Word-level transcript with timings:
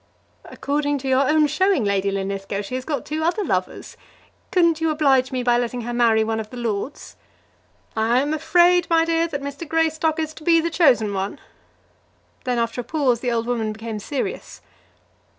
"According 0.45 0.97
to 0.97 1.07
your 1.07 1.29
own 1.29 1.45
showing, 1.45 1.83
Lady 1.85 2.09
Linlithgow, 2.09 2.61
she 2.61 2.73
has 2.73 2.85
got 2.85 3.05
two 3.05 3.23
other 3.23 3.43
lovers. 3.43 3.95
Couldn't 4.49 4.81
you 4.81 4.89
oblige 4.89 5.31
me 5.31 5.43
by 5.43 5.59
letting 5.59 5.81
her 5.81 5.93
marry 5.93 6.23
one 6.23 6.39
of 6.39 6.49
the 6.49 6.57
lords?" 6.57 7.17
"I'm 7.95 8.33
afraid, 8.33 8.87
my 8.89 9.05
dear, 9.05 9.27
that 9.27 9.43
Mr. 9.43 9.67
Greystock 9.69 10.17
is 10.17 10.33
to 10.33 10.43
be 10.43 10.59
the 10.59 10.71
chosen 10.71 11.13
one." 11.13 11.37
Then 12.45 12.57
after 12.57 12.81
a 12.81 12.83
pause 12.83 13.19
the 13.19 13.31
old 13.31 13.45
woman 13.45 13.73
became 13.73 13.99
serious. 13.99 14.61